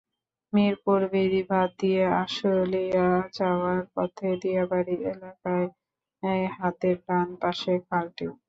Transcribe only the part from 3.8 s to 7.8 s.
পথে দিয়াবাড়ী এলাকায় হাতের ডান পাশে